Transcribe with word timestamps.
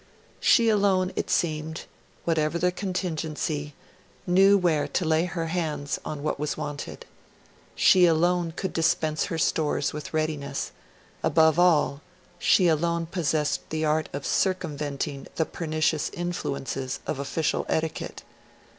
She 0.39 0.67
alone, 0.67 1.11
it 1.15 1.29
seemed, 1.29 1.85
whatever 2.25 2.57
the 2.57 2.71
contingency, 2.71 3.75
knew 4.25 4.57
where 4.57 4.87
to 4.87 5.05
lay 5.05 5.25
her 5.25 5.45
hands 5.45 5.99
on 6.03 6.23
what 6.23 6.39
was 6.39 6.57
wanted; 6.57 7.05
she 7.75 8.07
alone 8.07 8.51
could 8.55 8.73
dispense 8.73 9.25
her 9.25 9.37
stores 9.37 9.93
with 9.93 10.11
readiness; 10.11 10.71
above 11.21 11.59
all, 11.59 12.01
she 12.39 12.67
alone 12.67 13.05
possessed 13.05 13.69
the 13.69 13.85
art 13.85 14.09
of 14.11 14.25
circumventing 14.25 15.27
the 15.35 15.45
pernicious 15.45 16.09
influences 16.15 16.99
of 17.05 17.19
official 17.19 17.67
etiquette. 17.69 18.23